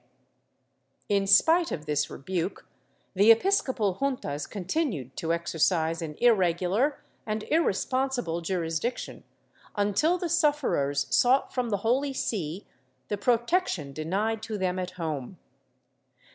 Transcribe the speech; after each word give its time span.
^ 0.01 0.03
In 1.09 1.27
spite 1.27 1.71
of 1.71 1.85
this 1.85 2.09
rebuke, 2.09 2.65
the 3.13 3.29
episcopal 3.29 3.97
juntas 3.99 4.47
continued 4.49 5.15
to 5.17 5.31
exercise 5.31 6.01
an 6.01 6.15
irregular 6.19 7.03
and 7.27 7.43
irresponsible 7.51 8.41
jurisdiction, 8.41 9.23
until 9.75 10.17
the 10.17 10.27
sufferers 10.27 11.05
sought 11.11 11.53
from 11.53 11.69
the 11.69 11.85
Holy 11.85 12.13
See 12.13 12.65
the 13.09 13.17
protection 13.19 13.93
denied 13.93 14.41
to 14.41 14.57
them 14.57 14.79
at 14.79 14.93
home. 14.97 15.37